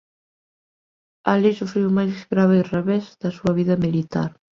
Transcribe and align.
Alí 1.31 1.51
sufriu 1.55 1.85
o 1.89 1.95
máis 1.97 2.15
grave 2.31 2.67
revés 2.73 3.05
da 3.21 3.29
súa 3.37 3.51
vida 3.59 3.75
militar. 3.85 4.31